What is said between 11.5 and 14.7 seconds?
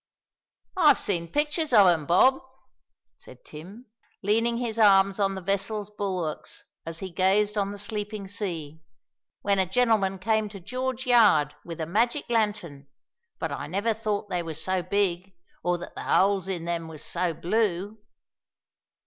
with a magic lantern, but I never thought they was